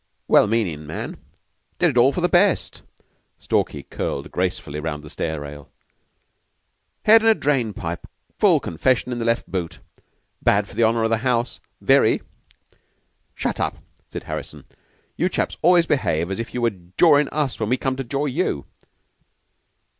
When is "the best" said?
2.21-2.81